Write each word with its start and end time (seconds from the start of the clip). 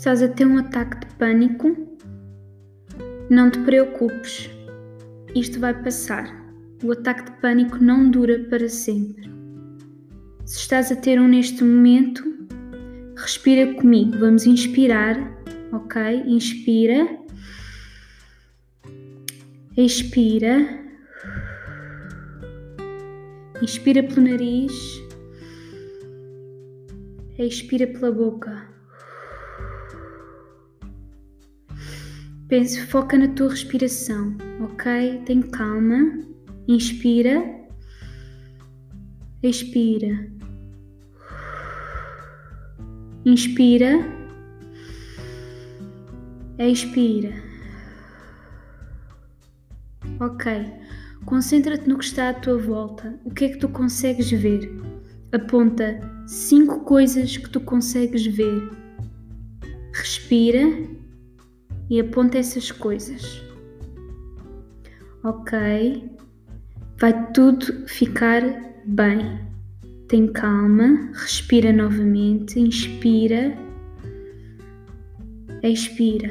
estás 0.00 0.22
a 0.22 0.28
ter 0.28 0.46
um 0.46 0.56
ataque 0.56 1.06
de 1.06 1.14
pânico, 1.16 1.76
não 3.28 3.50
te 3.50 3.58
preocupes, 3.58 4.48
isto 5.34 5.60
vai 5.60 5.74
passar. 5.82 6.42
O 6.82 6.90
ataque 6.92 7.24
de 7.24 7.32
pânico 7.42 7.76
não 7.84 8.10
dura 8.10 8.38
para 8.48 8.66
sempre. 8.66 9.30
Se 10.46 10.60
estás 10.60 10.90
a 10.90 10.96
ter 10.96 11.20
um 11.20 11.28
neste 11.28 11.62
momento, 11.62 12.24
respira 13.14 13.74
comigo. 13.74 14.16
Vamos 14.18 14.46
inspirar, 14.46 15.16
ok? 15.70 16.00
Inspira. 16.26 17.06
Expira. 19.76 20.66
Inspira 23.60 24.02
pelo 24.02 24.26
nariz. 24.26 24.72
Expira 27.38 27.86
pela 27.86 28.10
boca. 28.10 28.79
Pense, 32.50 32.84
foca 32.86 33.16
na 33.16 33.28
tua 33.28 33.50
respiração, 33.50 34.36
ok? 34.60 35.22
Tem 35.24 35.40
calma. 35.40 36.18
Inspira. 36.66 37.40
Expira. 39.40 40.28
Inspira. 43.24 44.00
Expira. 46.58 47.32
Ok. 50.18 50.52
Concentra-te 51.26 51.88
no 51.88 51.98
que 51.98 52.04
está 52.04 52.30
à 52.30 52.34
tua 52.34 52.58
volta. 52.58 53.16
O 53.24 53.30
que 53.32 53.44
é 53.44 53.48
que 53.50 53.58
tu 53.58 53.68
consegues 53.68 54.28
ver? 54.28 54.76
Aponta 55.30 56.00
cinco 56.26 56.80
coisas 56.80 57.36
que 57.36 57.48
tu 57.48 57.60
consegues 57.60 58.26
ver. 58.26 58.72
Respira 59.92 60.99
e 61.90 62.00
aponta 62.00 62.38
essas 62.38 62.70
coisas. 62.70 63.42
Ok, 65.24 66.08
vai 66.98 67.32
tudo 67.32 67.86
ficar 67.88 68.42
bem. 68.86 69.40
Tem 70.08 70.32
calma, 70.32 71.10
respira 71.12 71.72
novamente, 71.72 72.58
inspira, 72.58 73.54
expira. 75.62 76.30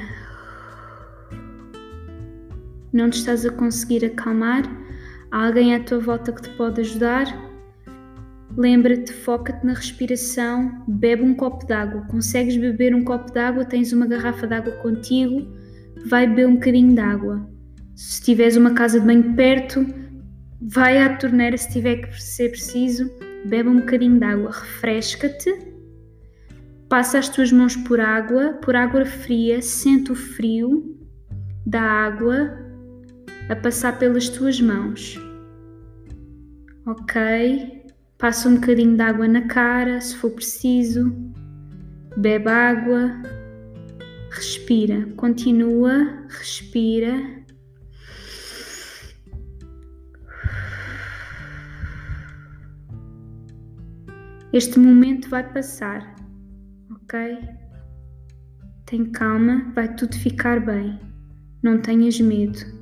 Não 2.91 3.09
te 3.09 3.19
estás 3.19 3.45
a 3.45 3.51
conseguir 3.51 4.03
acalmar? 4.05 4.63
Há 5.31 5.45
alguém 5.45 5.75
à 5.75 5.83
tua 5.83 5.99
volta 5.99 6.31
que 6.31 6.41
te 6.41 6.49
pode 6.57 6.81
ajudar? 6.81 7.27
Lembra-te, 8.59 9.13
foca-te 9.13 9.65
na 9.65 9.71
respiração, 9.71 10.83
bebe 10.85 11.23
um 11.23 11.33
copo 11.33 11.65
d'água. 11.65 12.01
Consegues 12.07 12.57
beber 12.57 12.93
um 12.93 13.05
copo 13.05 13.31
d'água? 13.31 13.63
Tens 13.63 13.93
uma 13.93 14.05
garrafa 14.05 14.45
d'água 14.45 14.73
contigo? 14.81 15.47
Vai 16.07 16.27
beber 16.27 16.45
um 16.45 16.55
bocadinho 16.55 16.93
d'água. 16.93 17.49
Se 17.95 18.21
tiveres 18.21 18.57
uma 18.57 18.73
casa 18.73 18.99
de 18.99 19.05
banho 19.05 19.33
perto, 19.33 19.85
vai 20.61 21.01
à 21.01 21.15
torneira 21.15 21.55
se 21.55 21.71
tiver 21.71 22.01
que 22.01 22.21
ser 22.21 22.49
preciso, 22.49 23.09
bebe 23.45 23.69
um 23.69 23.79
bocadinho 23.79 24.19
d'água, 24.19 24.51
refresca-te, 24.51 25.57
passa 26.89 27.17
as 27.17 27.29
tuas 27.29 27.53
mãos 27.53 27.77
por 27.77 28.01
água, 28.01 28.55
por 28.61 28.75
água 28.75 29.05
fria, 29.05 29.61
sente 29.61 30.11
o 30.11 30.15
frio 30.15 30.99
da 31.65 31.81
água 31.81 32.57
a 33.47 33.55
passar 33.55 33.97
pelas 33.97 34.27
tuas 34.27 34.59
mãos. 34.59 35.17
Ok? 36.85 37.87
Passa 38.19 38.49
um 38.49 38.55
bocadinho 38.55 38.97
de 38.97 39.01
água 39.01 39.29
na 39.29 39.47
cara, 39.47 40.01
se 40.01 40.13
for 40.17 40.31
preciso. 40.31 41.09
Bebe 42.17 42.49
água. 42.49 43.13
Respira. 44.29 45.07
Continua. 45.15 46.27
Respira. 46.27 47.39
Este 54.51 54.79
momento 54.79 55.29
vai 55.29 55.53
passar, 55.53 56.15
ok? 56.91 57.37
Tem 58.85 59.05
calma, 59.11 59.71
vai 59.73 59.95
tudo 59.95 60.13
ficar 60.17 60.59
bem. 60.59 60.99
Não 61.63 61.79
tenhas 61.79 62.19
medo. 62.19 62.78